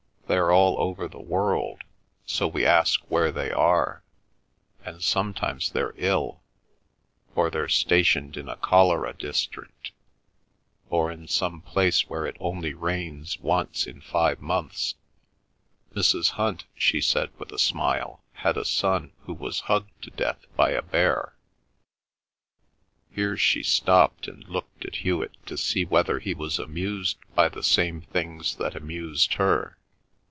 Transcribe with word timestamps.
They're 0.27 0.51
all 0.53 0.79
over 0.79 1.09
the 1.09 1.19
world; 1.19 1.81
so 2.25 2.47
we 2.47 2.65
ask 2.65 3.01
where 3.11 3.33
they 3.33 3.51
are, 3.51 4.01
and 4.81 5.03
sometimes 5.03 5.69
they're 5.71 5.93
ill, 5.97 6.41
or 7.35 7.49
they're 7.49 7.67
stationed 7.67 8.37
in 8.37 8.47
a 8.47 8.55
cholera 8.55 9.13
district, 9.13 9.91
or 10.89 11.11
in 11.11 11.27
some 11.27 11.59
place 11.59 12.07
where 12.07 12.25
it 12.25 12.37
only 12.39 12.73
rains 12.73 13.41
once 13.41 13.85
in 13.85 13.99
five 13.99 14.39
months. 14.39 14.95
Mrs. 15.93 16.29
Hunt," 16.29 16.63
she 16.77 17.01
said 17.01 17.37
with 17.37 17.51
a 17.51 17.59
smile, 17.59 18.23
"had 18.31 18.55
a 18.55 18.63
son 18.63 19.11
who 19.25 19.33
was 19.33 19.59
hugged 19.59 20.01
to 20.03 20.11
death 20.11 20.45
by 20.55 20.69
a 20.69 20.81
bear." 20.81 21.33
Here 23.13 23.35
she 23.35 23.63
stopped 23.63 24.29
and 24.29 24.47
looked 24.47 24.85
at 24.85 24.95
Hewet 25.03 25.35
to 25.47 25.57
see 25.57 25.83
whether 25.83 26.19
he 26.19 26.33
was 26.33 26.57
amused 26.57 27.17
by 27.35 27.49
the 27.49 27.63
same 27.63 28.03
things 28.03 28.55
that 28.55 28.77
amused 28.77 29.33
her. 29.33 29.77